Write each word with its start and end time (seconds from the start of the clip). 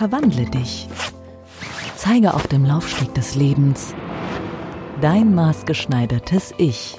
Verwandle 0.00 0.46
dich. 0.46 0.88
Zeige 1.94 2.32
auf 2.32 2.46
dem 2.46 2.64
Laufsteg 2.64 3.12
des 3.12 3.34
Lebens 3.34 3.94
dein 5.02 5.34
maßgeschneidertes 5.34 6.54
Ich. 6.56 6.96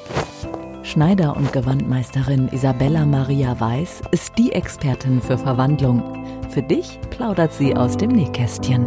Schneider- 0.83 1.35
und 1.35 1.51
Gewandmeisterin 1.51 2.47
Isabella 2.49 3.07
Maria 3.07 3.59
Weiß 3.59 4.01
ist 4.11 4.33
die 4.37 4.51
Expertin 4.51 5.19
für 5.19 5.39
Verwandlung. 5.39 6.03
Für 6.51 6.61
dich 6.61 6.99
plaudert 7.09 7.53
sie 7.53 7.75
aus 7.75 7.97
dem 7.97 8.11
Nähkästchen. 8.11 8.85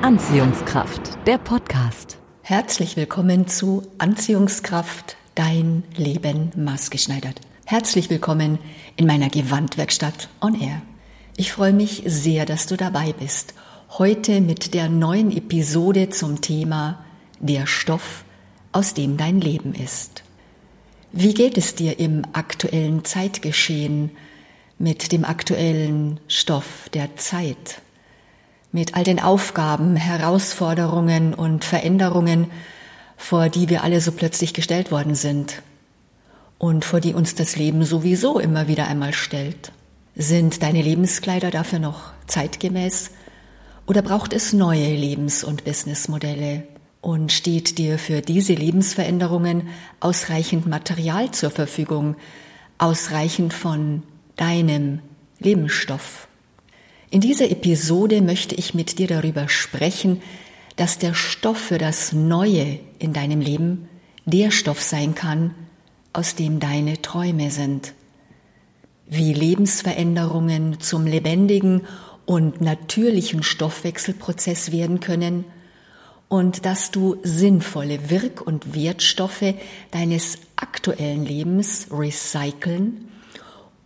Anziehungskraft, 0.00 1.18
der 1.26 1.36
Podcast. 1.36 2.16
Herzlich 2.40 2.96
willkommen 2.96 3.46
zu 3.46 3.82
Anziehungskraft, 3.98 5.18
dein 5.34 5.84
Leben 5.96 6.50
maßgeschneidert. 6.56 7.42
Herzlich 7.66 8.08
willkommen 8.08 8.58
in 8.96 9.06
meiner 9.06 9.28
Gewandwerkstatt 9.28 10.30
on 10.40 10.58
Air. 10.58 10.80
Ich 11.36 11.50
freue 11.50 11.72
mich 11.72 12.04
sehr, 12.06 12.46
dass 12.46 12.68
du 12.68 12.76
dabei 12.76 13.12
bist. 13.12 13.54
Heute 13.98 14.40
mit 14.40 14.72
der 14.72 14.88
neuen 14.88 15.36
Episode 15.36 16.08
zum 16.08 16.40
Thema 16.40 17.04
Der 17.40 17.66
Stoff, 17.66 18.24
aus 18.70 18.94
dem 18.94 19.16
dein 19.16 19.40
Leben 19.40 19.74
ist. 19.74 20.22
Wie 21.10 21.34
geht 21.34 21.58
es 21.58 21.74
dir 21.74 21.98
im 21.98 22.22
aktuellen 22.34 23.04
Zeitgeschehen 23.04 24.12
mit 24.78 25.10
dem 25.10 25.24
aktuellen 25.24 26.20
Stoff 26.28 26.88
der 26.94 27.16
Zeit? 27.16 27.82
Mit 28.70 28.94
all 28.94 29.02
den 29.02 29.18
Aufgaben, 29.18 29.96
Herausforderungen 29.96 31.34
und 31.34 31.64
Veränderungen, 31.64 32.46
vor 33.16 33.48
die 33.48 33.68
wir 33.68 33.82
alle 33.82 34.00
so 34.00 34.12
plötzlich 34.12 34.54
gestellt 34.54 34.92
worden 34.92 35.16
sind 35.16 35.62
und 36.58 36.84
vor 36.84 37.00
die 37.00 37.12
uns 37.12 37.34
das 37.34 37.56
Leben 37.56 37.84
sowieso 37.84 38.38
immer 38.38 38.68
wieder 38.68 38.86
einmal 38.86 39.12
stellt. 39.12 39.72
Sind 40.16 40.62
deine 40.62 40.80
Lebenskleider 40.80 41.50
dafür 41.50 41.80
noch 41.80 42.12
zeitgemäß 42.28 43.10
oder 43.86 44.00
braucht 44.00 44.32
es 44.32 44.52
neue 44.52 44.94
Lebens- 44.94 45.42
und 45.42 45.64
Businessmodelle? 45.64 46.68
Und 47.00 47.32
steht 47.32 47.76
dir 47.76 47.98
für 47.98 48.22
diese 48.22 48.54
Lebensveränderungen 48.54 49.68
ausreichend 50.00 50.66
Material 50.66 51.32
zur 51.32 51.50
Verfügung, 51.50 52.16
ausreichend 52.78 53.52
von 53.52 54.04
deinem 54.36 55.00
Lebensstoff? 55.38 56.28
In 57.10 57.20
dieser 57.20 57.50
Episode 57.50 58.22
möchte 58.22 58.54
ich 58.54 58.72
mit 58.72 58.98
dir 58.98 59.08
darüber 59.08 59.48
sprechen, 59.48 60.22
dass 60.76 60.98
der 60.98 61.12
Stoff 61.12 61.58
für 61.58 61.78
das 61.78 62.12
Neue 62.12 62.78
in 62.98 63.12
deinem 63.12 63.40
Leben 63.40 63.88
der 64.24 64.50
Stoff 64.50 64.80
sein 64.80 65.14
kann, 65.14 65.54
aus 66.12 66.36
dem 66.36 66.58
deine 66.60 67.02
Träume 67.02 67.50
sind. 67.50 67.92
Wie 69.06 69.32
Lebensveränderungen 69.32 70.80
zum 70.80 71.06
lebendigen 71.06 71.82
und 72.26 72.60
natürlichen 72.60 73.42
Stoffwechselprozess 73.42 74.72
werden 74.72 75.00
können 75.00 75.44
und 76.28 76.64
dass 76.64 76.90
du 76.90 77.16
sinnvolle 77.22 78.10
Wirk- 78.10 78.40
und 78.40 78.74
Wertstoffe 78.74 79.54
deines 79.90 80.38
aktuellen 80.56 81.24
Lebens 81.24 81.88
recyceln 81.90 83.08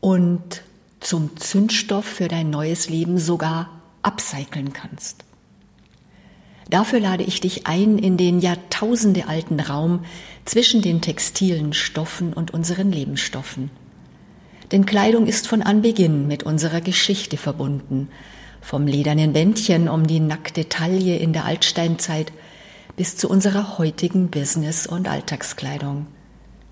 und 0.01 0.63
zum 1.01 1.37
Zündstoff 1.37 2.05
für 2.05 2.29
dein 2.29 2.51
neues 2.51 2.89
Leben 2.89 3.19
sogar 3.19 3.71
upcyclen 4.03 4.73
kannst. 4.73 5.25
Dafür 6.71 7.01
lade 7.01 7.25
ich 7.25 7.41
dich 7.41 7.67
ein 7.67 7.99
in 7.99 8.17
den 8.17 8.41
jahrtausendealten 8.41 9.59
Raum 9.61 10.05
zwischen 10.45 10.83
den 10.83 11.01
textilen 11.01 11.73
Stoffen 11.73 12.33
und 12.33 12.53
unseren 12.53 12.93
Lebensstoffen. 12.93 13.71
Denn 14.73 14.85
Kleidung 14.85 15.27
ist 15.27 15.49
von 15.49 15.63
Anbeginn 15.63 16.27
mit 16.27 16.43
unserer 16.43 16.81
Geschichte 16.81 17.37
verbunden, 17.37 18.09
vom 18.61 18.87
ledernen 18.87 19.33
Bändchen 19.33 19.89
um 19.89 20.07
die 20.07 20.21
nackte 20.21 20.69
Taille 20.69 21.17
in 21.17 21.33
der 21.33 21.47
Altsteinzeit 21.47 22.33
bis 22.97 23.17
zu 23.17 23.31
unserer 23.31 23.79
heutigen 23.79 24.29
Business- 24.29 24.87
und 24.87 25.09
Alltagskleidung. 25.09 26.07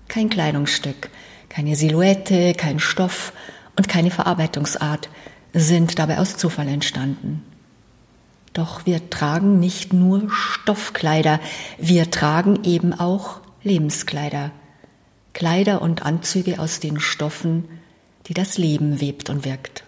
Kein 0.07 0.29
Kleidungsstück, 0.29 1.09
keine 1.49 1.75
Silhouette, 1.75 2.53
kein 2.53 2.79
Stoff 2.79 3.33
und 3.75 3.87
keine 3.87 4.11
Verarbeitungsart 4.11 5.09
sind 5.53 5.97
dabei 5.97 6.19
aus 6.19 6.37
Zufall 6.37 6.67
entstanden. 6.67 7.43
Doch 8.53 8.85
wir 8.85 9.09
tragen 9.09 9.59
nicht 9.59 9.93
nur 9.93 10.29
Stoffkleider, 10.29 11.39
wir 11.77 12.11
tragen 12.11 12.63
eben 12.63 12.93
auch 12.93 13.39
Lebenskleider. 13.63 14.51
Kleider 15.33 15.81
und 15.81 16.03
Anzüge 16.03 16.59
aus 16.59 16.79
den 16.79 16.99
Stoffen, 16.99 17.65
die 18.27 18.33
das 18.33 18.57
Leben 18.57 19.01
webt 19.01 19.29
und 19.29 19.45
wirkt. 19.45 19.83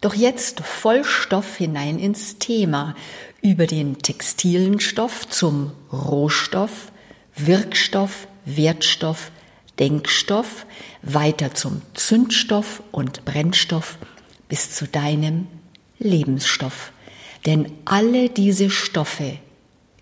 Doch 0.00 0.14
jetzt 0.14 0.60
voll 0.60 1.04
Stoff 1.04 1.56
hinein 1.56 1.98
ins 1.98 2.38
Thema, 2.38 2.94
über 3.42 3.66
den 3.66 3.98
textilen 3.98 4.80
Stoff 4.80 5.28
zum 5.28 5.72
Rohstoff, 5.92 6.92
Wirkstoff, 7.36 8.26
Wertstoff, 8.44 9.30
Denkstoff, 9.78 10.66
weiter 11.02 11.54
zum 11.54 11.82
Zündstoff 11.94 12.82
und 12.90 13.24
Brennstoff 13.24 13.98
bis 14.48 14.74
zu 14.74 14.86
deinem 14.86 15.46
Lebensstoff. 15.98 16.92
Denn 17.46 17.70
alle 17.84 18.28
diese 18.28 18.70
Stoffe 18.70 19.38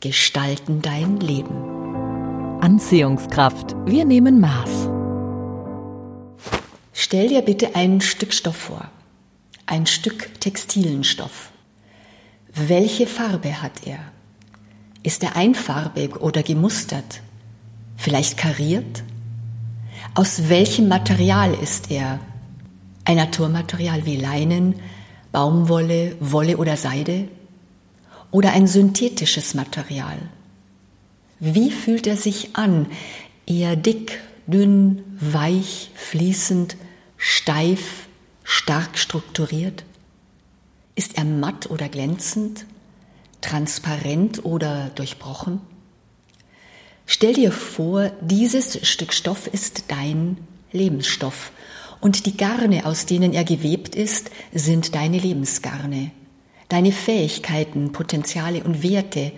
gestalten 0.01 0.81
dein 0.83 1.21
Leben. 1.21 2.61
Anziehungskraft. 2.61 3.77
Wir 3.85 4.05
nehmen 4.05 4.41
Maß. 4.41 4.96
Stell 6.99 7.29
dir 7.29 7.43
bitte 7.43 7.77
ein 7.77 8.01
Stück 8.01 8.33
Stoff 8.33 8.57
vor. 8.57 8.91
Ein 9.67 9.85
Stück 9.85 10.41
textilen 10.41 11.05
Stoff. 11.05 11.51
Welche 12.55 13.07
Farbe 13.07 13.61
hat 13.61 13.87
er? 13.87 13.99
Ist 15.03 15.23
er 15.23 15.37
einfarbig 15.37 16.17
oder 16.17 16.43
gemustert? 16.43 17.21
Vielleicht 17.99 18.39
kariert? 18.39 19.05
Aus 20.15 20.49
welchem 20.49 20.89
Material 20.89 21.53
ist 21.53 21.91
er? 21.91 22.19
Ein 23.05 23.17
Naturmaterial 23.17 24.07
wie 24.07 24.17
Leinen, 24.17 24.77
Baumwolle, 25.33 26.17
Wolle 26.19 26.57
oder 26.57 26.79
Seide? 26.79 27.29
Oder 28.31 28.53
ein 28.53 28.67
synthetisches 28.67 29.53
Material? 29.53 30.17
Wie 31.41 31.71
fühlt 31.71 32.07
er 32.07 32.17
sich 32.17 32.57
an? 32.57 32.87
Eher 33.45 33.77
dick, 33.77 34.19
dünn, 34.47 35.05
weich, 35.21 35.91
fließend, 35.95 36.79
steif, 37.17 38.09
stark 38.45 38.99
strukturiert? 38.99 39.85
Ist 40.95 41.19
er 41.19 41.25
matt 41.25 41.71
oder 41.71 41.89
glänzend, 41.89 42.67
transparent 43.41 44.45
oder 44.45 44.91
durchbrochen? 44.95 45.61
Stell 47.07 47.35
dir 47.35 47.53
vor, 47.53 48.11
dieses 48.21 48.87
Stück 48.87 49.13
Stoff 49.13 49.47
ist 49.47 49.85
dein 49.89 50.39
Lebensstoff 50.73 51.53
und 52.01 52.27
die 52.27 52.37
Garne, 52.37 52.85
aus 52.85 53.07
denen 53.07 53.33
er 53.33 53.45
gewebt 53.45 53.95
ist, 53.95 54.31
sind 54.53 54.95
deine 54.95 55.19
Lebensgarne. 55.19 56.11
Deine 56.69 56.93
Fähigkeiten, 56.93 57.93
Potenziale 57.93 58.65
und 58.65 58.83
Werte, 58.83 59.33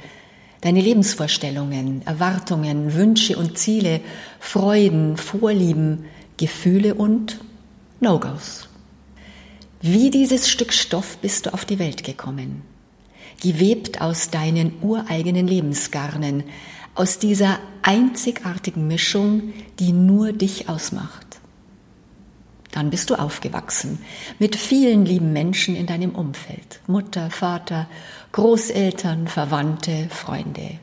deine 0.62 0.81
Lebensvorstellungen, 0.81 2.03
Erwartungen, 2.06 2.94
Wünsche 2.94 3.37
und 3.37 3.59
Ziele, 3.59 4.00
Freuden, 4.41 5.17
Vorlieben, 5.17 6.06
Gefühle 6.38 6.94
und 6.94 7.38
No-Gos. 8.00 8.69
Wie 9.81 10.10
dieses 10.10 10.48
Stück 10.48 10.72
Stoff 10.72 11.19
bist 11.19 11.47
du 11.47 11.54
auf 11.54 11.64
die 11.64 11.81
Welt 11.81 12.04
gekommen, 12.04 12.62
gewebt 13.42 14.00
aus 14.00 14.31
deinen 14.31 14.72
ureigenen 14.82 15.48
Lebensgarnen, 15.48 16.44
aus 16.94 17.19
dieser 17.19 17.58
einzigartigen 17.82 18.87
Mischung, 18.87 19.53
die 19.81 19.91
nur 19.91 20.32
dich 20.32 20.69
ausmacht. 20.69 21.41
Dann 22.70 22.91
bist 22.91 23.10
du 23.10 23.16
aufgewachsen 23.16 23.98
mit 24.38 24.54
vielen 24.54 25.05
lieben 25.05 25.32
Menschen 25.32 25.75
in 25.75 25.87
deinem 25.87 26.14
Umfeld. 26.14 26.78
Mutter, 26.87 27.31
Vater, 27.31 27.88
Großeltern, 28.31 29.26
Verwandte, 29.26 30.08
Freunde. 30.11 30.78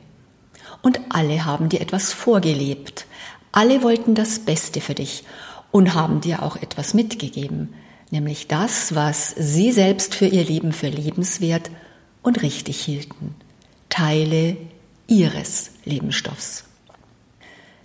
Und 0.82 1.00
alle 1.08 1.46
haben 1.46 1.70
dir 1.70 1.80
etwas 1.80 2.12
vorgelebt. 2.12 3.06
Alle 3.52 3.82
wollten 3.82 4.14
das 4.14 4.40
Beste 4.40 4.82
für 4.82 4.94
dich 4.94 5.24
und 5.70 5.94
haben 5.94 6.20
dir 6.20 6.42
auch 6.42 6.56
etwas 6.56 6.94
mitgegeben, 6.94 7.74
nämlich 8.10 8.48
das, 8.48 8.94
was 8.94 9.34
sie 9.36 9.72
selbst 9.72 10.14
für 10.14 10.26
ihr 10.26 10.44
Leben 10.44 10.72
für 10.72 10.88
lebenswert 10.88 11.70
und 12.22 12.42
richtig 12.42 12.80
hielten. 12.80 13.34
Teile 13.88 14.56
ihres 15.06 15.70
Lebensstoffs. 15.84 16.64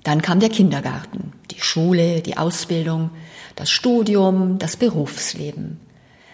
Dann 0.03 0.21
kam 0.21 0.39
der 0.39 0.49
Kindergarten, 0.49 1.33
die 1.51 1.61
Schule, 1.61 2.21
die 2.21 2.37
Ausbildung, 2.37 3.11
das 3.55 3.69
Studium, 3.69 4.57
das 4.57 4.77
Berufsleben. 4.77 5.79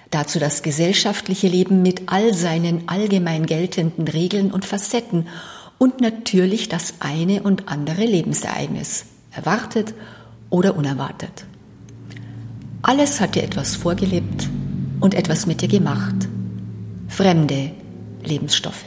Dazu 0.09 0.39
das 0.39 0.61
gesellschaftliche 0.61 1.49
Leben 1.49 1.81
mit 1.81 2.03
all 2.05 2.33
seinen 2.33 2.87
allgemein 2.87 3.45
geltenden 3.45 4.07
Regeln 4.07 4.51
und 4.51 4.63
Facetten 4.63 5.27
und 5.77 5.99
natürlich 5.99 6.69
das 6.69 6.95
eine 7.01 7.43
und 7.43 7.67
andere 7.67 8.05
Lebensereignis, 8.05 9.05
erwartet 9.31 9.93
oder 10.49 10.75
unerwartet. 10.75 11.45
Alles 12.81 13.19
hat 13.19 13.35
dir 13.35 13.43
etwas 13.43 13.75
vorgelebt 13.75 14.49
und 14.99 15.13
etwas 15.13 15.45
mit 15.45 15.61
dir 15.61 15.67
gemacht. 15.67 16.27
fremde 17.07 17.71
Lebensstoffe. 18.23 18.85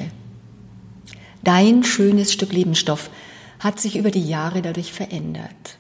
Dein 1.43 1.85
schönes 1.85 2.33
Stück 2.33 2.53
Lebensstoff 2.53 3.11
hat 3.59 3.81
sich 3.81 3.97
über 3.97 4.11
die 4.11 4.27
Jahre 4.27 4.63
dadurch 4.63 4.93
verändert. 4.93 5.79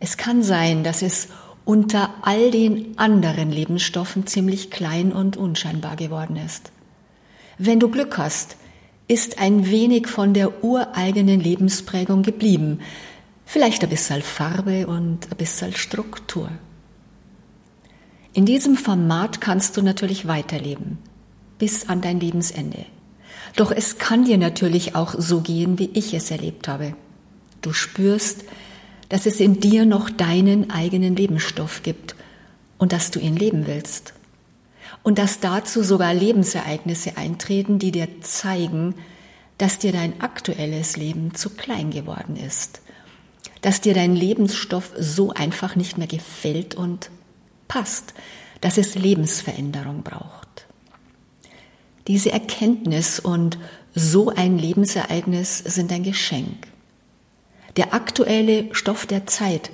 Es 0.00 0.16
kann 0.16 0.42
sein, 0.42 0.84
dass 0.84 1.02
es 1.02 1.28
unter 1.64 2.10
all 2.22 2.50
den 2.50 2.98
anderen 2.98 3.50
Lebensstoffen 3.50 4.26
ziemlich 4.26 4.70
klein 4.70 5.12
und 5.12 5.36
unscheinbar 5.36 5.96
geworden 5.96 6.36
ist. 6.36 6.72
Wenn 7.58 7.80
du 7.80 7.88
Glück 7.88 8.18
hast, 8.18 8.56
ist 9.08 9.38
ein 9.38 9.70
wenig 9.70 10.08
von 10.08 10.34
der 10.34 10.64
ureigenen 10.64 11.40
Lebensprägung 11.40 12.22
geblieben, 12.22 12.80
vielleicht 13.52 13.82
ein 13.82 13.90
bisschen 13.90 14.22
Farbe 14.22 14.86
und 14.86 15.30
ein 15.30 15.36
bisschen 15.36 15.74
Struktur. 15.74 16.50
In 18.32 18.46
diesem 18.46 18.76
Format 18.76 19.42
kannst 19.42 19.76
du 19.76 19.82
natürlich 19.82 20.26
weiterleben, 20.26 20.96
bis 21.58 21.90
an 21.90 22.00
dein 22.00 22.18
Lebensende. 22.18 22.86
Doch 23.54 23.70
es 23.70 23.98
kann 23.98 24.24
dir 24.24 24.38
natürlich 24.38 24.96
auch 24.96 25.14
so 25.18 25.42
gehen, 25.42 25.78
wie 25.78 25.90
ich 25.92 26.14
es 26.14 26.30
erlebt 26.30 26.66
habe. 26.66 26.96
Du 27.60 27.74
spürst, 27.74 28.44
dass 29.10 29.26
es 29.26 29.38
in 29.38 29.60
dir 29.60 29.84
noch 29.84 30.08
deinen 30.08 30.70
eigenen 30.70 31.14
Lebensstoff 31.14 31.82
gibt 31.82 32.16
und 32.78 32.92
dass 32.94 33.10
du 33.10 33.20
ihn 33.20 33.36
leben 33.36 33.66
willst. 33.66 34.14
Und 35.02 35.18
dass 35.18 35.40
dazu 35.40 35.82
sogar 35.82 36.14
Lebensereignisse 36.14 37.18
eintreten, 37.18 37.78
die 37.78 37.92
dir 37.92 38.08
zeigen, 38.22 38.94
dass 39.58 39.78
dir 39.78 39.92
dein 39.92 40.22
aktuelles 40.22 40.96
Leben 40.96 41.34
zu 41.34 41.50
klein 41.50 41.90
geworden 41.90 42.36
ist, 42.36 42.80
dass 43.62 43.80
dir 43.80 43.94
dein 43.94 44.14
Lebensstoff 44.14 44.92
so 44.98 45.32
einfach 45.32 45.76
nicht 45.76 45.96
mehr 45.96 46.08
gefällt 46.08 46.74
und 46.74 47.10
passt, 47.68 48.12
dass 48.60 48.76
es 48.76 48.94
Lebensveränderung 48.94 50.02
braucht. 50.02 50.66
Diese 52.08 52.32
Erkenntnis 52.32 53.20
und 53.20 53.58
so 53.94 54.30
ein 54.30 54.58
Lebensereignis 54.58 55.58
sind 55.58 55.92
ein 55.92 56.02
Geschenk. 56.02 56.66
Der 57.76 57.94
aktuelle 57.94 58.74
Stoff 58.74 59.06
der 59.06 59.26
Zeit 59.26 59.70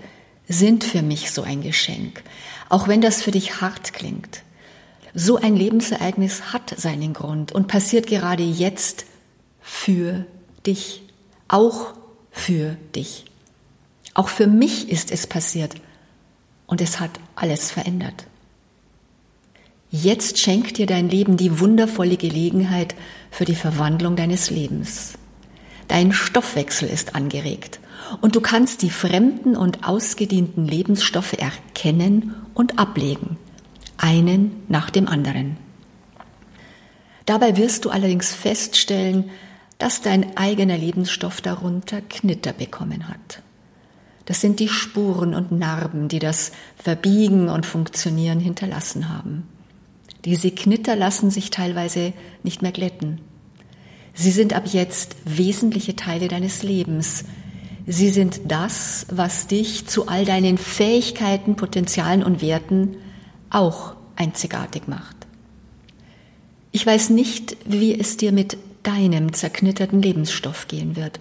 sind 0.47 0.85
für 0.85 1.03
mich 1.03 1.31
so 1.31 1.43
ein 1.43 1.63
Geschenk, 1.63 2.23
auch 2.69 2.89
wenn 2.89 3.01
das 3.01 3.23
für 3.23 3.31
dich 3.31 3.61
hart 3.61 3.93
klingt. 3.93 4.43
So 5.15 5.37
ein 5.37 5.57
Lebensereignis 5.57 6.53
hat 6.53 6.75
seinen 6.79 7.15
Grund 7.15 7.53
und 7.53 7.67
passiert 7.67 8.07
gerade 8.07 8.45
jetzt 8.45 9.07
für 9.61 10.27
dich, 10.67 11.03
auch 11.49 11.95
für 12.31 12.77
dich. 12.95 13.28
Auch 14.15 14.29
für 14.29 14.47
mich 14.47 14.89
ist 14.89 15.11
es 15.11 15.27
passiert 15.27 15.75
und 16.67 16.81
es 16.81 17.01
hat 17.01 17.11
alles 17.35 17.71
verändert. 17.71 18.27
Jetzt 19.91 20.39
schenkt 20.39 20.77
dir 20.77 20.87
dein 20.87 21.09
Leben 21.09 21.37
die 21.37 21.61
wundervolle 21.61 22.17
Gelegenheit 22.19 22.95
für 23.31 23.47
die 23.47 23.55
Verwandlung 23.55 24.17
deines 24.17 24.51
Lebens. 24.51 25.15
Dein 25.89 26.13
Stoffwechsel 26.13 26.89
ist 26.89 27.15
angeregt 27.15 27.81
und 28.21 28.37
du 28.37 28.43
kannst 28.43 28.83
die 28.83 28.91
fremden 28.91 29.57
und 29.57 29.89
ausgedienten 29.89 30.67
Lebensstoffe 30.67 31.33
erkennen 31.33 32.35
und 32.53 32.79
ablegen, 32.79 33.39
einen 33.97 34.63
nach 34.69 34.91
dem 34.91 35.09
anderen. 35.09 35.57
Dabei 37.25 37.57
wirst 37.57 37.85
du 37.85 37.91
allerdings 37.91 38.35
feststellen, 38.35 39.31
dass 39.79 40.03
dein 40.03 40.37
eigener 40.37 40.77
Lebensstoff 40.77 41.41
darunter 41.41 42.01
Knitter 42.03 42.53
bekommen 42.53 43.09
hat. 43.09 43.43
Das 44.29 44.43
sind 44.43 44.61
die 44.61 44.69
Spuren 44.69 45.35
und 45.35 45.53
Narben, 45.53 46.09
die 46.09 46.19
das 46.19 46.53
Verbiegen 46.77 47.49
und 47.49 47.65
Funktionieren 47.65 48.41
hinterlassen 48.41 49.09
haben. 49.09 49.49
Diese 50.27 50.51
Knitter 50.51 50.97
lassen 50.97 51.31
sich 51.31 51.49
teilweise 51.49 52.13
nicht 52.43 52.61
mehr 52.61 52.73
glätten. 52.73 53.23
Sie 54.13 54.31
sind 54.31 54.53
ab 54.53 54.65
jetzt 54.67 55.17
wesentliche 55.25 55.97
Teile 55.97 56.29
deines 56.29 56.63
Lebens, 56.63 57.25
Sie 57.91 58.11
sind 58.11 58.43
das, 58.45 59.07
was 59.11 59.47
dich 59.47 59.87
zu 59.87 60.09
all 60.09 60.27
deinen 60.27 60.59
Fähigkeiten, 60.59 61.57
Potenzialen 61.57 62.23
und 62.23 62.43
Werten 62.43 62.99
auch 63.49 63.97
einzigartig 64.15 64.89
macht. 64.89 65.17
Ich 66.71 66.85
weiß 66.85 67.09
nicht, 67.09 67.57
wie 67.65 67.99
es 67.99 68.19
dir 68.19 68.33
mit 68.33 68.59
deinem 68.83 69.33
zerknitterten 69.33 70.03
Lebensstoff 70.03 70.69
gehen 70.69 70.97
wird 70.97 71.19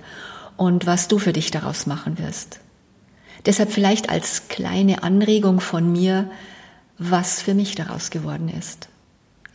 und 0.57 0.85
was 0.85 1.07
du 1.07 1.19
für 1.19 1.31
dich 1.31 1.51
daraus 1.51 1.87
machen 1.87 2.17
wirst. 2.17 2.59
Deshalb 3.47 3.71
vielleicht 3.71 4.09
als 4.09 4.49
kleine 4.49 5.03
Anregung 5.03 5.61
von 5.61 5.89
mir, 5.89 6.29
was 6.97 7.41
für 7.41 7.53
mich 7.53 7.75
daraus 7.75 8.09
geworden 8.09 8.49
ist. 8.49 8.89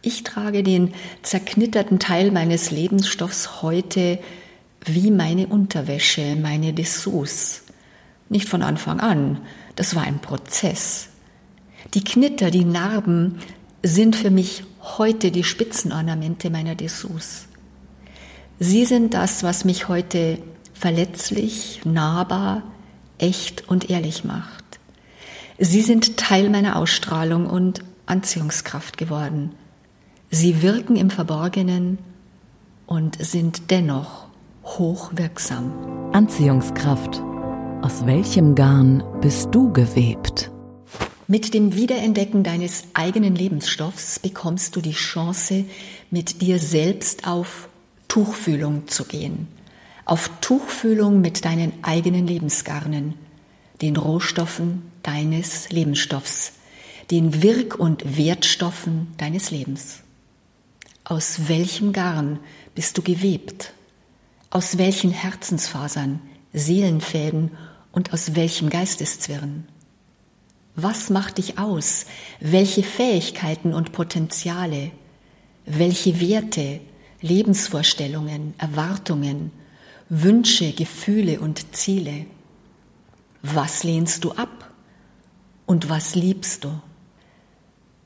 Ich 0.01 0.25
trage 0.25 0.63
den 0.63 0.95
zerknitterten 1.21 1.99
Teil 1.99 2.31
meines 2.31 2.71
Lebensstoffs 2.71 3.61
heute 3.61 4.19
wie 4.87 5.11
meine 5.11 5.47
Unterwäsche, 5.47 6.37
meine 6.37 6.73
Dessous. 6.73 7.65
Nicht 8.31 8.49
von 8.49 8.63
Anfang 8.63 8.99
an, 8.99 9.43
das 9.77 9.95
war 9.95 10.05
ein 10.05 10.21
Prozess. 10.21 11.09
Die 11.93 12.03
Knitter, 12.03 12.51
die 12.51 12.65
Narben 12.65 13.41
sind 13.83 14.17
für 14.17 14.31
mich 14.31 14.65
heute 14.81 15.31
die 15.31 15.45
Spitzenornamente 15.45 16.49
meiner 16.49 16.77
Dessous. 16.77 17.47
Sie 18.59 18.87
sind 18.87 19.13
das, 19.13 19.43
was 19.43 19.67
mich 19.67 19.89
heute 19.89 20.39
verletzlich, 20.73 21.83
nahbar, 21.85 22.63
echt 23.23 23.69
und 23.69 23.89
ehrlich 23.89 24.25
macht. 24.25 24.63
Sie 25.59 25.81
sind 25.81 26.17
Teil 26.17 26.51
meiner 26.51 26.77
Ausstrahlung 26.77 27.47
und 27.47 27.83
Anziehungskraft 28.07 28.99
geworden. 28.99 29.53
Sie 30.31 30.63
wirken 30.63 30.97
im 30.97 31.11
Verborgenen 31.11 31.99
und 32.87 33.23
sind 33.25 33.71
dennoch 33.71 34.27
hochwirksam. 34.65 36.11
Anziehungskraft. 36.13 37.23
Aus 37.83 38.07
welchem 38.07 38.55
Garn 38.55 39.03
bist 39.21 39.49
du 39.53 39.73
gewebt? 39.73 40.51
Mit 41.27 41.55
dem 41.55 41.75
Wiederentdecken 41.75 42.43
deines 42.43 42.85
eigenen 42.95 43.35
Lebensstoffs 43.35 44.19
bekommst 44.19 44.77
du 44.77 44.81
die 44.81 44.93
Chance, 44.93 45.65
mit 46.11 46.43
dir 46.43 46.59
selbst 46.59 47.27
auf 47.27 47.69
Tuchfühlung 48.09 48.89
zu 48.89 49.05
gehen. 49.05 49.49
Auf 50.13 50.31
Tuchfühlung 50.43 51.23
mit 51.23 51.47
deinen 51.47 51.73
eigenen 51.83 52.27
Lebensgarnen, 52.27 53.15
den 53.81 53.97
Rohstoffen 53.97 54.93
deines 55.03 55.71
Lebensstoffs, 55.71 56.53
den 57.11 57.43
Wirk- 57.43 57.77
und 57.77 58.19
Wertstoffen 58.19 59.15
deines 59.17 59.51
Lebens. 59.51 60.01
Aus 61.03 61.49
welchem 61.49 61.95
Garn 61.95 62.41
bist 62.75 62.99
du 62.99 63.03
gewebt? 63.03 63.73
Aus 64.51 64.77
welchen 64.77 65.13
Herzensfasern, 65.13 66.21
Seelenfäden 66.53 67.53
und 67.91 68.13
aus 68.13 68.35
welchem 68.35 68.69
Geisteszwirn? 68.69 69.67
Was 70.75 71.09
macht 71.09 71.39
dich 71.39 71.59
aus? 71.59 72.05
Welche 72.39 72.83
Fähigkeiten 72.83 73.73
und 73.73 73.93
Potenziale? 73.93 74.91
Welche 75.65 76.21
Werte, 76.21 76.81
Lebensvorstellungen, 77.23 78.53
Erwartungen, 78.59 79.53
Wünsche, 80.15 80.73
Gefühle 80.73 81.41
und 81.41 81.75
Ziele? 81.75 82.27
Was 83.41 83.83
lehnst 83.83 84.25
du 84.25 84.33
ab? 84.33 84.71
Und 85.65 85.89
was 85.89 86.15
liebst 86.15 86.65
du? 86.65 86.81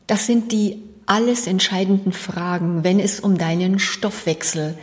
Das 0.06 0.24
sind 0.24 0.52
die 0.52 0.84
alles 1.06 1.48
entscheidenden 1.48 2.12
Fragen, 2.12 2.84
wenn 2.84 3.00
es 3.00 3.18
um 3.18 3.36
deinen 3.38 3.80
Stoffwechsel, 3.80 4.78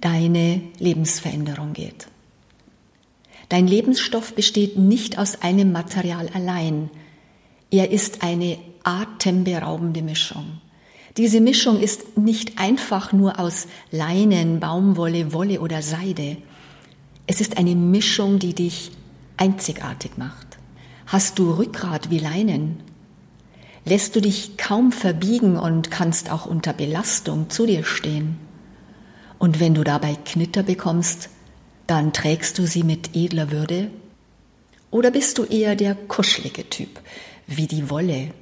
deine 0.00 0.62
Lebensveränderung 0.78 1.72
geht. 1.72 2.06
Dein 3.48 3.66
Lebensstoff 3.66 4.34
besteht 4.36 4.78
nicht 4.78 5.18
aus 5.18 5.42
einem 5.42 5.72
Material 5.72 6.28
allein. 6.34 6.88
Er 7.72 7.90
ist 7.90 8.22
eine 8.22 8.58
atemberaubende 8.84 10.02
Mischung. 10.02 10.60
Diese 11.16 11.40
Mischung 11.40 11.80
ist 11.80 12.16
nicht 12.16 12.60
einfach 12.60 13.12
nur 13.12 13.40
aus 13.40 13.66
Leinen, 13.90 14.60
Baumwolle, 14.60 15.32
Wolle 15.32 15.60
oder 15.60 15.82
Seide. 15.82 16.36
Es 17.32 17.40
ist 17.40 17.58
eine 17.58 17.76
Mischung, 17.76 18.40
die 18.40 18.54
dich 18.54 18.90
einzigartig 19.36 20.18
macht. 20.18 20.58
Hast 21.06 21.38
du 21.38 21.52
Rückgrat 21.52 22.10
wie 22.10 22.18
Leinen? 22.18 22.82
Lässt 23.84 24.16
du 24.16 24.20
dich 24.20 24.56
kaum 24.56 24.90
verbiegen 24.90 25.56
und 25.56 25.92
kannst 25.92 26.32
auch 26.32 26.44
unter 26.44 26.72
Belastung 26.72 27.48
zu 27.48 27.66
dir 27.66 27.84
stehen? 27.84 28.36
Und 29.38 29.60
wenn 29.60 29.74
du 29.74 29.84
dabei 29.84 30.16
Knitter 30.16 30.64
bekommst, 30.64 31.28
dann 31.86 32.12
trägst 32.12 32.58
du 32.58 32.66
sie 32.66 32.82
mit 32.82 33.14
edler 33.14 33.52
Würde? 33.52 33.92
Oder 34.90 35.12
bist 35.12 35.38
du 35.38 35.44
eher 35.44 35.76
der 35.76 35.94
kuschelige 35.94 36.68
Typ, 36.68 37.00
wie 37.46 37.68
die 37.68 37.90
Wolle? 37.90 38.32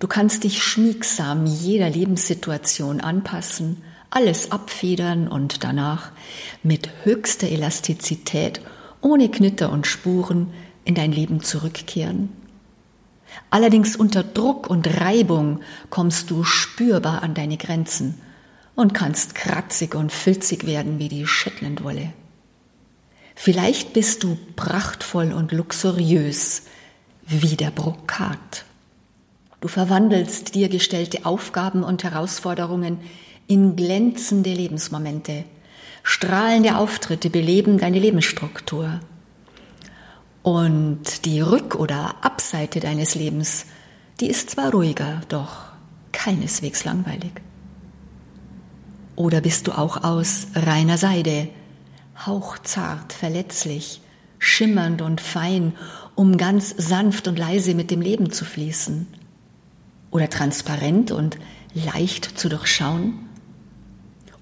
Du 0.00 0.08
kannst 0.08 0.42
dich 0.42 0.60
schmiegsam 0.64 1.46
jeder 1.46 1.88
Lebenssituation 1.88 3.00
anpassen, 3.00 3.84
alles 4.10 4.50
abfedern 4.50 5.28
und 5.28 5.64
danach 5.64 6.10
mit 6.62 6.90
höchster 7.04 7.48
Elastizität, 7.48 8.60
ohne 9.00 9.30
Knitter 9.30 9.70
und 9.70 9.86
Spuren 9.86 10.52
in 10.84 10.94
dein 10.94 11.12
Leben 11.12 11.42
zurückkehren. 11.42 12.30
Allerdings 13.50 13.96
unter 13.96 14.22
Druck 14.24 14.68
und 14.68 15.00
Reibung 15.00 15.60
kommst 15.88 16.30
du 16.30 16.44
spürbar 16.44 17.22
an 17.22 17.34
deine 17.34 17.56
Grenzen 17.56 18.20
und 18.74 18.92
kannst 18.92 19.34
kratzig 19.34 19.94
und 19.94 20.10
filzig 20.10 20.66
werden 20.66 20.98
wie 20.98 21.08
die 21.08 21.26
Shetlandwolle. 21.26 22.12
Vielleicht 23.36 23.92
bist 23.92 24.22
du 24.22 24.36
prachtvoll 24.56 25.32
und 25.32 25.52
luxuriös 25.52 26.62
wie 27.26 27.56
der 27.56 27.70
Brokat. 27.70 28.64
Du 29.60 29.68
verwandelst 29.68 30.54
dir 30.54 30.68
gestellte 30.68 31.24
Aufgaben 31.24 31.82
und 31.82 32.02
Herausforderungen 32.02 32.98
in 33.46 33.76
glänzende 33.76 34.52
Lebensmomente. 34.52 35.44
Strahlende 36.02 36.76
Auftritte 36.76 37.30
beleben 37.30 37.78
deine 37.78 37.98
Lebensstruktur. 37.98 39.00
Und 40.42 41.24
die 41.24 41.42
Rück- 41.42 41.76
oder 41.76 42.16
Abseite 42.22 42.80
deines 42.80 43.14
Lebens, 43.14 43.66
die 44.20 44.26
ist 44.26 44.50
zwar 44.50 44.72
ruhiger, 44.72 45.20
doch 45.28 45.70
keineswegs 46.12 46.84
langweilig. 46.84 47.32
Oder 49.16 49.40
bist 49.40 49.66
du 49.66 49.72
auch 49.72 50.02
aus 50.02 50.46
reiner 50.54 50.96
Seide, 50.96 51.48
hauchzart, 52.24 53.12
verletzlich, 53.12 54.00
schimmernd 54.38 55.02
und 55.02 55.20
fein, 55.20 55.74
um 56.14 56.38
ganz 56.38 56.74
sanft 56.76 57.28
und 57.28 57.38
leise 57.38 57.74
mit 57.74 57.90
dem 57.90 58.00
Leben 58.00 58.32
zu 58.32 58.44
fließen? 58.44 59.06
Oder 60.10 60.30
transparent 60.30 61.12
und 61.12 61.38
leicht 61.74 62.38
zu 62.38 62.48
durchschauen? 62.48 63.29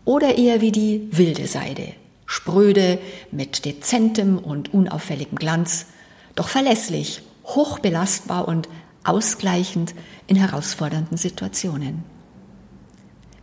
Oder 0.08 0.38
eher 0.38 0.62
wie 0.62 0.72
die 0.72 1.06
wilde 1.10 1.46
Seide, 1.46 1.92
spröde, 2.24 2.98
mit 3.30 3.66
dezentem 3.66 4.38
und 4.38 4.72
unauffälligem 4.72 5.36
Glanz, 5.36 5.84
doch 6.34 6.48
verlässlich, 6.48 7.20
hochbelastbar 7.44 8.48
und 8.48 8.70
ausgleichend 9.04 9.94
in 10.26 10.36
herausfordernden 10.36 11.18
Situationen. 11.18 12.04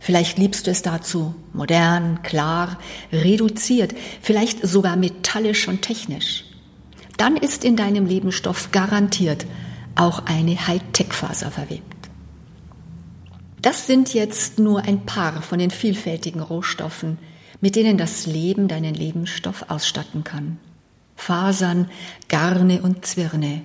Vielleicht 0.00 0.38
liebst 0.38 0.66
du 0.66 0.72
es 0.72 0.82
dazu 0.82 1.36
modern, 1.52 2.24
klar, 2.24 2.80
reduziert, 3.12 3.94
vielleicht 4.20 4.66
sogar 4.66 4.96
metallisch 4.96 5.68
und 5.68 5.82
technisch. 5.82 6.46
Dann 7.16 7.36
ist 7.36 7.62
in 7.62 7.76
deinem 7.76 8.06
Lebensstoff 8.06 8.72
garantiert 8.72 9.46
auch 9.94 10.26
eine 10.26 10.66
Hightech-Faser 10.66 11.52
verwebt. 11.52 11.95
Das 13.66 13.88
sind 13.88 14.14
jetzt 14.14 14.60
nur 14.60 14.82
ein 14.82 15.06
paar 15.06 15.42
von 15.42 15.58
den 15.58 15.72
vielfältigen 15.72 16.40
Rohstoffen, 16.40 17.18
mit 17.60 17.74
denen 17.74 17.98
das 17.98 18.24
Leben 18.24 18.68
deinen 18.68 18.94
Lebensstoff 18.94 19.64
ausstatten 19.66 20.22
kann. 20.22 20.60
Fasern, 21.16 21.90
Garne 22.28 22.80
und 22.82 23.04
Zwirne, 23.04 23.62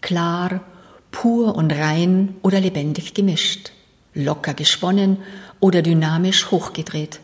klar, 0.00 0.62
pur 1.10 1.54
und 1.54 1.70
rein 1.70 2.34
oder 2.40 2.60
lebendig 2.60 3.12
gemischt, 3.12 3.72
locker 4.14 4.54
gesponnen 4.54 5.18
oder 5.60 5.82
dynamisch 5.82 6.50
hochgedreht, 6.50 7.20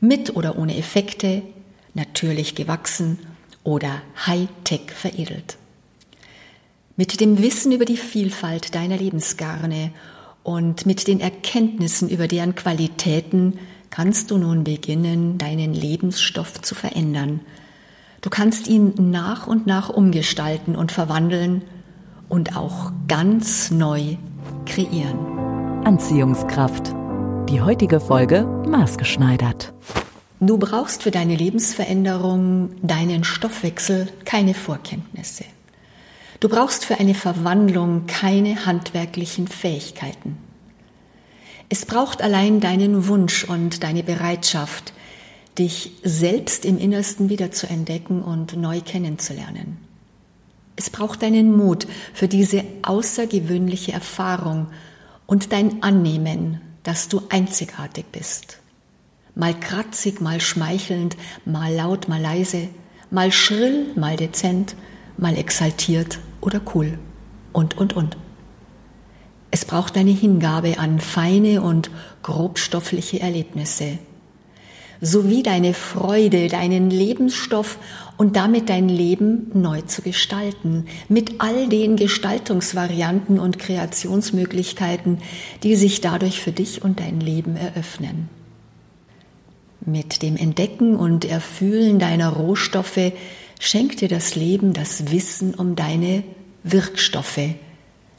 mit 0.00 0.36
oder 0.36 0.58
ohne 0.58 0.76
Effekte, 0.76 1.40
natürlich 1.94 2.54
gewachsen 2.54 3.20
oder 3.62 4.02
Hightech 4.26 4.92
veredelt. 4.94 5.56
Mit 6.96 7.20
dem 7.20 7.42
Wissen 7.42 7.72
über 7.72 7.86
die 7.86 7.96
Vielfalt 7.96 8.74
deiner 8.74 8.98
Lebensgarne 8.98 9.92
und 10.44 10.86
mit 10.86 11.08
den 11.08 11.18
Erkenntnissen 11.18 12.08
über 12.08 12.28
deren 12.28 12.54
Qualitäten 12.54 13.58
kannst 13.90 14.30
du 14.30 14.38
nun 14.38 14.62
beginnen, 14.62 15.38
deinen 15.38 15.74
Lebensstoff 15.74 16.62
zu 16.62 16.76
verändern. 16.76 17.40
Du 18.20 18.30
kannst 18.30 18.68
ihn 18.68 18.94
nach 19.10 19.46
und 19.48 19.66
nach 19.66 19.88
umgestalten 19.88 20.76
und 20.76 20.92
verwandeln 20.92 21.62
und 22.28 22.56
auch 22.56 22.92
ganz 23.08 23.70
neu 23.70 24.16
kreieren. 24.66 25.18
Anziehungskraft 25.84 26.94
die 27.48 27.60
heutige 27.60 28.00
Folge 28.00 28.44
maßgeschneidert. 28.66 29.74
Du 30.40 30.58
brauchst 30.58 31.02
für 31.02 31.10
deine 31.10 31.36
Lebensveränderung, 31.36 32.70
deinen 32.82 33.22
Stoffwechsel 33.24 34.08
keine 34.24 34.54
Vorkenntnisse. 34.54 35.44
Du 36.44 36.50
brauchst 36.50 36.84
für 36.84 37.00
eine 37.00 37.14
Verwandlung 37.14 38.04
keine 38.06 38.66
handwerklichen 38.66 39.48
Fähigkeiten. 39.48 40.36
Es 41.70 41.86
braucht 41.86 42.20
allein 42.20 42.60
deinen 42.60 43.08
Wunsch 43.08 43.44
und 43.44 43.82
deine 43.82 44.02
Bereitschaft, 44.02 44.92
dich 45.58 45.92
selbst 46.02 46.66
im 46.66 46.76
Innersten 46.76 47.30
wieder 47.30 47.50
zu 47.50 47.66
entdecken 47.66 48.20
und 48.20 48.58
neu 48.58 48.82
kennenzulernen. 48.82 49.78
Es 50.76 50.90
braucht 50.90 51.22
deinen 51.22 51.56
Mut 51.56 51.86
für 52.12 52.28
diese 52.28 52.62
außergewöhnliche 52.82 53.92
Erfahrung 53.92 54.66
und 55.24 55.50
dein 55.50 55.82
Annehmen 55.82 56.60
dass 56.82 57.08
du 57.08 57.22
einzigartig 57.30 58.04
bist. 58.12 58.58
Mal 59.34 59.58
kratzig, 59.58 60.20
mal 60.20 60.42
schmeichelnd, 60.42 61.16
mal 61.46 61.72
laut, 61.72 62.08
mal 62.08 62.20
leise, 62.20 62.68
mal 63.10 63.32
schrill, 63.32 63.94
mal 63.96 64.18
dezent, 64.18 64.76
mal 65.16 65.36
exaltiert 65.36 66.18
oder 66.40 66.60
cool 66.74 66.98
und, 67.52 67.76
und, 67.76 67.94
und. 67.94 68.16
Es 69.50 69.64
braucht 69.64 69.96
eine 69.96 70.10
Hingabe 70.10 70.78
an 70.78 70.98
feine 70.98 71.62
und 71.62 71.88
grobstoffliche 72.22 73.20
Erlebnisse, 73.20 73.98
sowie 75.00 75.44
deine 75.44 75.74
Freude, 75.74 76.48
deinen 76.48 76.90
Lebensstoff 76.90 77.78
und 78.16 78.34
damit 78.34 78.68
dein 78.68 78.88
Leben 78.88 79.50
neu 79.54 79.82
zu 79.82 80.02
gestalten, 80.02 80.86
mit 81.08 81.40
all 81.40 81.68
den 81.68 81.94
Gestaltungsvarianten 81.94 83.38
und 83.38 83.58
Kreationsmöglichkeiten, 83.58 85.18
die 85.62 85.76
sich 85.76 86.00
dadurch 86.00 86.40
für 86.40 86.52
dich 86.52 86.82
und 86.82 86.98
dein 86.98 87.20
Leben 87.20 87.56
eröffnen. 87.56 88.28
Mit 89.86 90.22
dem 90.22 90.36
Entdecken 90.36 90.96
und 90.96 91.24
Erfühlen 91.24 91.98
deiner 91.98 92.30
Rohstoffe 92.30 93.12
schenkt 93.58 94.00
dir 94.00 94.08
das 94.08 94.34
Leben 94.34 94.72
das 94.72 95.10
Wissen 95.10 95.54
um 95.54 95.76
deine 95.76 96.24
Wirkstoffe, 96.62 97.54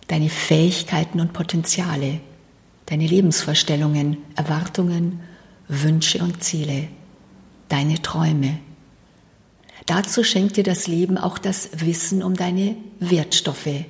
deine 0.07 0.29
Fähigkeiten 0.29 1.19
und 1.19 1.33
Potenziale, 1.33 2.19
deine 2.85 3.07
Lebensvorstellungen, 3.07 4.17
Erwartungen, 4.35 5.21
Wünsche 5.67 6.19
und 6.19 6.43
Ziele, 6.43 6.87
deine 7.69 8.01
Träume. 8.01 8.59
Dazu 9.85 10.23
schenkt 10.23 10.57
dir 10.57 10.63
das 10.63 10.87
Leben 10.87 11.17
auch 11.17 11.37
das 11.37 11.69
Wissen 11.81 12.23
um 12.23 12.35
deine 12.35 12.75
Wertstoffe, 12.99 13.85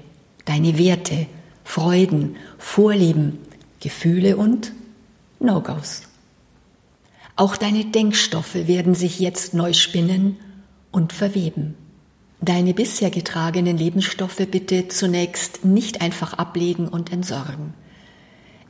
deine 0.46 0.78
Werte, 0.78 1.28
Freuden, 1.64 2.36
Vorlieben, 2.58 3.40
Gefühle 3.80 4.38
und 4.38 4.72
No-Gos. 5.40 6.04
Auch 7.36 7.58
deine 7.58 7.86
Denkstoffe 7.86 8.56
werden 8.56 8.96
sich 8.96 9.20
jetzt 9.20 9.54
neu 9.54 9.74
spinnen 9.74 10.38
und 10.96 11.12
verweben. 11.12 11.75
Deine 12.40 12.74
bisher 12.74 13.10
getragenen 13.10 13.78
Lebensstoffe 13.78 14.48
bitte 14.50 14.88
zunächst 14.88 15.66
nicht 15.66 16.00
einfach 16.00 16.34
ablegen 16.34 16.88
und 16.88 17.12
entsorgen. 17.12 17.74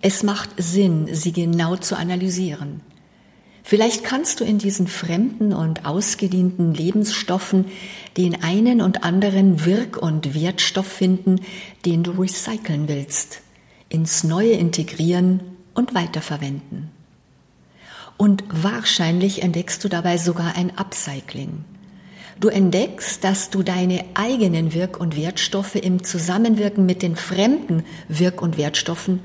Es 0.01 0.24
macht 0.24 0.50
Sinn, 0.58 1.08
sie 1.12 1.34
genau 1.34 1.75
zu 1.75 1.96
analysieren. 1.96 2.82
Vielleicht 3.62 4.03
kannst 4.03 4.39
du 4.39 4.44
in 4.44 4.58
diesen 4.58 4.88
fremden 4.88 5.53
und 5.53 5.86
ausgedienten 5.86 6.74
Lebensstoffen 6.74 7.65
den 8.17 8.41
einen 8.44 8.82
und 8.82 9.03
anderen 9.03 9.63
Wirk- 9.63 9.98
und 9.98 10.34
Wertstoff 10.34 10.88
finden, 10.88 11.41
den 11.86 12.01
du 12.01 12.12
recyceln 12.12 12.88
willst, 12.88 13.41
ins 13.88 14.24
Neue 14.24 14.53
integrieren 14.53 15.41
und 15.75 15.94
weiterverwenden. 15.94 16.89
Und 18.17 18.44
wahrscheinlich 18.50 19.44
entdeckst 19.44 19.84
du 19.84 19.89
dabei 19.89 20.17
sogar 20.17 20.55
ein 20.55 20.75
Upcycling. 20.75 21.65
Du 22.39 22.50
entdeckst, 22.50 23.24
dass 23.24 23.50
du 23.50 23.63
deine 23.63 24.04
eigenen 24.13 24.74
Wirk- 24.74 25.00
und 25.00 25.15
Wertstoffe 25.15 25.75
im 25.75 26.04
Zusammenwirken 26.04 26.86
mit 26.86 27.01
den 27.01 27.15
fremden 27.15 27.84
Wirk- 28.10 28.42
und 28.42 28.58
Wertstoffen 28.58 29.22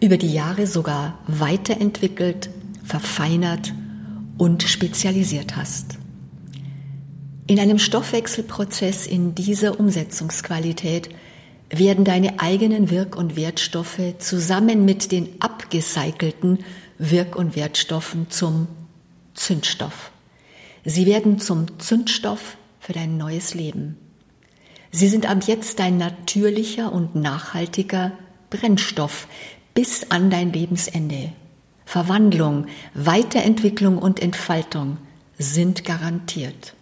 über 0.00 0.16
die 0.16 0.32
Jahre 0.32 0.66
sogar 0.66 1.18
weiterentwickelt 1.26 2.50
verfeinert 2.84 3.72
und 4.38 4.62
spezialisiert 4.62 5.56
hast. 5.56 5.98
In 7.46 7.58
einem 7.58 7.78
Stoffwechselprozess 7.78 9.06
in 9.06 9.34
dieser 9.34 9.78
Umsetzungsqualität 9.78 11.10
werden 11.70 12.04
deine 12.04 12.40
eigenen 12.40 12.90
Wirk- 12.90 13.16
und 13.16 13.36
Wertstoffe 13.36 14.00
zusammen 14.18 14.84
mit 14.84 15.12
den 15.12 15.28
abgecycelten 15.40 16.60
Wirk- 16.98 17.36
und 17.36 17.56
Wertstoffen 17.56 18.30
zum 18.30 18.68
Zündstoff. 19.34 20.13
Sie 20.84 21.06
werden 21.06 21.38
zum 21.38 21.78
Zündstoff 21.78 22.56
für 22.78 22.92
dein 22.92 23.16
neues 23.16 23.54
Leben. 23.54 23.96
Sie 24.90 25.08
sind 25.08 25.28
ab 25.28 25.38
jetzt 25.46 25.80
dein 25.80 25.96
natürlicher 25.96 26.92
und 26.92 27.14
nachhaltiger 27.14 28.12
Brennstoff 28.50 29.26
bis 29.72 30.10
an 30.10 30.30
dein 30.30 30.52
Lebensende. 30.52 31.32
Verwandlung, 31.86 32.66
Weiterentwicklung 32.94 33.98
und 33.98 34.20
Entfaltung 34.20 34.98
sind 35.38 35.84
garantiert. 35.84 36.74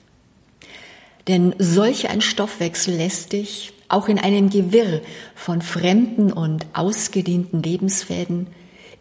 Denn 1.29 1.55
solch 1.59 2.11
ein 2.11 2.21
Stoffwechsel 2.21 2.97
lässt 2.97 3.33
dich 3.33 3.73
auch 3.89 4.09
in 4.09 4.19
einem 4.19 4.51
Gewirr 4.51 5.01
von 5.35 5.63
fremden 5.63 6.33
und 6.33 6.67
ausgedienten 6.73 7.63
Lebensfäden 7.63 8.49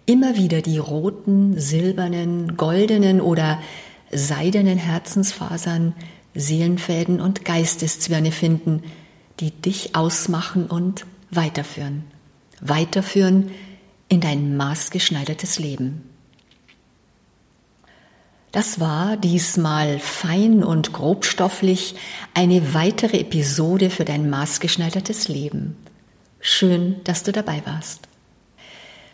immer 0.06 0.36
wieder 0.36 0.62
die 0.62 0.78
roten, 0.78 1.60
silbernen, 1.60 2.58
goldenen 2.58 3.22
oder 3.22 3.60
seidenen 4.12 4.78
Herzensfasern, 4.78 5.94
Seelenfäden 6.34 7.20
und 7.20 7.46
Geisteszwirne 7.46 8.32
finden, 8.32 8.84
die 9.40 9.52
dich 9.52 9.96
ausmachen 9.96 10.68
und 10.68 11.06
weiterführen. 11.30 12.04
Weiterführen 12.62 13.52
in 14.08 14.22
dein 14.22 14.56
maßgeschneidertes 14.56 15.60
Leben. 15.60 16.04
Das 18.52 18.82
war 18.82 19.16
diesmal 19.16 20.00
fein 20.00 20.64
und 20.64 20.92
grobstofflich 20.92 21.96
eine 22.34 22.74
weitere 22.74 23.20
Episode 23.20 23.90
für 23.90 24.04
dein 24.04 24.30
maßgeschneidertes 24.30 25.30
Leben. 25.30 25.78
Schön, 26.42 26.98
dass 27.06 27.24
du 27.24 27.32
dabei 27.32 27.62
warst. 27.66 28.11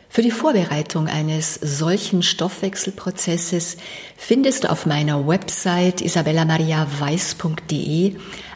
Für 0.09 0.21
die 0.21 0.31
Vorbereitung 0.31 1.07
eines 1.07 1.55
solchen 1.55 2.23
Stoffwechselprozesses 2.23 3.75
findest 4.15 4.63
du 4.63 4.71
auf 4.71 4.85
meiner 4.85 5.27
Website 5.27 5.99
isabellamariaweiß.de 6.01 8.15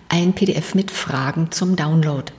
ein 0.09 0.33
PDF 0.33 0.75
mit 0.75 0.91
Fragen 0.91 1.51
zum 1.51 1.75
Download. 1.75 2.31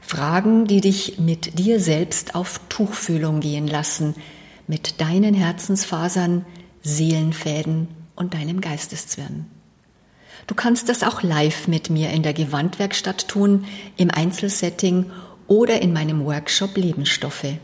Fragen, 0.00 0.66
die 0.66 0.80
dich 0.80 1.18
mit 1.18 1.58
dir 1.58 1.80
selbst 1.80 2.34
auf 2.34 2.60
Tuchfühlung 2.68 3.40
gehen 3.40 3.66
lassen, 3.66 4.14
mit 4.66 5.00
deinen 5.00 5.34
Herzensfasern, 5.34 6.44
Seelenfäden 6.82 7.88
und 8.16 8.34
deinem 8.34 8.60
Geisteszwirn. 8.60 9.46
Du 10.46 10.54
kannst 10.54 10.88
das 10.88 11.02
auch 11.02 11.22
live 11.22 11.68
mit 11.68 11.90
mir 11.90 12.10
in 12.10 12.22
der 12.22 12.32
Gewandwerkstatt 12.32 13.28
tun, 13.28 13.66
im 13.96 14.10
Einzelsetting 14.10 15.10
oder 15.46 15.82
in 15.82 15.92
meinem 15.92 16.24
Workshop 16.24 16.76
Lebensstoffe. 16.76 17.58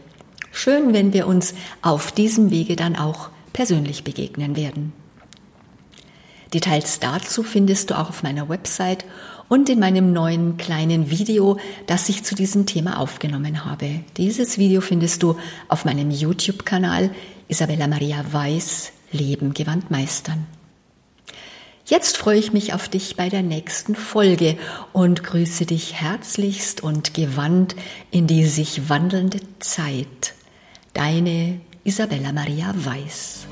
Schön, 0.57 0.95
wenn 0.95 1.13
wir 1.13 1.27
uns 1.27 1.53
auf 1.83 2.13
diesem 2.13 2.53
Wege 2.53 2.77
dann 2.77 2.95
auch 2.95 3.31
persönlich 3.53 4.05
begegnen 4.05 4.55
werden. 4.55 4.93
Details 6.55 7.01
dazu 7.01 7.43
findest 7.43 7.91
du 7.91 7.99
auch 7.99 8.09
auf 8.09 8.23
meiner 8.23 8.49
Website 8.49 9.05
und 9.49 9.69
in 9.69 9.81
meinem 9.81 10.13
neuen 10.13 10.57
kleinen 10.57 11.11
Video, 11.11 11.59
das 11.89 12.09
ich 12.09 12.23
zu 12.23 12.37
diesem 12.37 12.67
Thema 12.67 13.01
aufgenommen 13.01 13.65
habe. 13.65 14.05
Dieses 14.17 14.57
Video 14.57 14.81
findest 14.81 15.25
du 15.25 15.37
auf 15.67 15.85
meinem 15.85 16.13
YouTube-Kanal 16.13 17.11
Isabella 17.49 17.89
Maria 17.89 18.25
Weiß 18.31 18.93
Leben 19.11 19.55
gewandt 19.55 19.91
meistern. 19.91 20.47
Jetzt 21.85 22.17
freue 22.17 22.39
ich 22.39 22.53
mich 22.53 22.75
auf 22.75 22.89
dich 22.89 23.17
bei 23.17 23.29
der 23.29 23.43
nächsten 23.43 23.97
Folge 23.97 24.57
und 24.93 25.25
grüße 25.25 25.67
dich 25.67 25.95
herzlichst 25.95 26.81
und 26.81 27.13
gewandt 27.13 27.75
in 28.13 28.29
die 28.29 28.47
sich 28.47 28.89
wandelnde 28.89 29.41
Zeit. 29.59 30.35
Deine 30.95 31.61
Isabella 31.83 32.33
Maria 32.33 32.73
Weiß. 32.73 33.49